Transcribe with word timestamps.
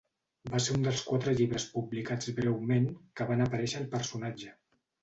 Va 0.53 0.61
ser 0.67 0.77
un 0.77 0.87
dels 0.87 1.03
quatre 1.09 1.35
llibres 1.41 1.67
publicats 1.75 2.33
breument 2.41 2.91
que 3.21 3.31
van 3.35 3.47
aparèixer 3.49 3.83
al 3.85 3.89
personatge. 3.97 4.61